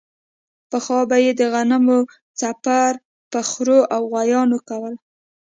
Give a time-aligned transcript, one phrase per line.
[0.69, 1.99] پخوا به یې د غنمو
[2.39, 2.93] څپر
[3.31, 4.97] په خرو او غوایانو کولو.